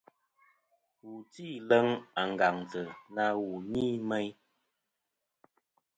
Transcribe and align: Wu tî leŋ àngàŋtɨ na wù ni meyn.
Wu 1.03 1.13
tî 1.33 1.49
leŋ 1.69 1.87
àngàŋtɨ 2.21 2.81
na 3.15 3.25
wù 3.41 3.49
ni 3.71 3.85
meyn. 4.09 4.29